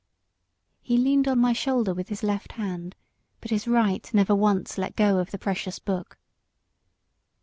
[0.81, 2.95] He leaned on my shoulder with his left hand,
[3.39, 6.17] but his right never once let go of the precious book.